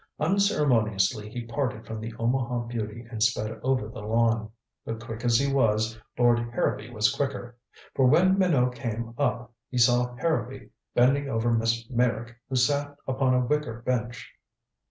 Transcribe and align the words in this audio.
Unceremoniously 0.19 1.29
he 1.29 1.45
parted 1.45 1.85
from 1.85 2.01
the 2.01 2.11
Omaha 2.17 2.61
beauty 2.61 3.05
and 3.11 3.21
sped 3.21 3.59
over 3.61 3.87
the 3.87 4.01
lawn. 4.01 4.49
But 4.83 4.99
quick 4.99 5.23
as 5.23 5.37
he 5.37 5.53
was, 5.53 5.95
Lord 6.17 6.39
Harrowby 6.39 6.89
was 6.89 7.13
quicker. 7.15 7.55
For 7.93 8.07
when 8.07 8.35
Minot 8.35 8.73
came 8.73 9.13
up, 9.19 9.53
he 9.69 9.77
saw 9.77 10.15
Harrowby 10.15 10.71
bending 10.95 11.29
over 11.29 11.53
Miss 11.53 11.87
Meyrick, 11.91 12.35
who 12.49 12.55
sat 12.55 12.95
upon 13.07 13.35
a 13.35 13.45
wicker 13.45 13.83
bench. 13.83 14.33